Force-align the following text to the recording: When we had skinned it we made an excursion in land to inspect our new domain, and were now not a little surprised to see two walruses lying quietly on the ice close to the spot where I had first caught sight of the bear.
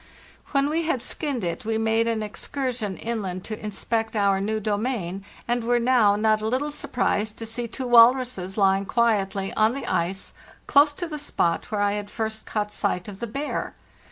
When 0.51 0.67
we 0.71 0.81
had 0.85 0.99
skinned 0.99 1.43
it 1.43 1.63
we 1.63 1.77
made 1.77 2.07
an 2.07 2.23
excursion 2.23 2.97
in 2.97 3.21
land 3.21 3.43
to 3.43 3.63
inspect 3.63 4.15
our 4.15 4.41
new 4.41 4.59
domain, 4.59 5.23
and 5.47 5.63
were 5.63 5.77
now 5.77 6.15
not 6.15 6.41
a 6.41 6.47
little 6.47 6.71
surprised 6.71 7.37
to 7.37 7.45
see 7.45 7.67
two 7.67 7.85
walruses 7.85 8.57
lying 8.57 8.85
quietly 8.85 9.53
on 9.53 9.73
the 9.75 9.85
ice 9.85 10.33
close 10.65 10.91
to 10.93 11.05
the 11.07 11.19
spot 11.19 11.69
where 11.69 11.81
I 11.81 11.91
had 11.91 12.09
first 12.09 12.47
caught 12.47 12.73
sight 12.73 13.07
of 13.07 13.19
the 13.19 13.27
bear. 13.27 13.75